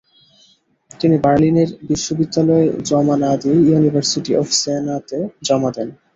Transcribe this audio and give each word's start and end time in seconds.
তিনি 0.91 1.15
বার্লিনের 1.17 1.69
বিশ্ববিদ্যালয়ে 1.89 2.65
জমা 2.89 3.15
না 3.23 3.31
দিয়ে 3.41 3.57
ইউনিভার্সিটি 3.67 4.31
অফ 4.35 4.47
জেনা-তে 4.61 5.17
জমা 5.47 5.69
দেন। 5.75 5.89